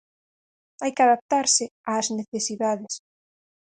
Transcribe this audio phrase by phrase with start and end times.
[0.81, 1.65] Hai que adaptarse
[1.97, 2.93] ás necesidades.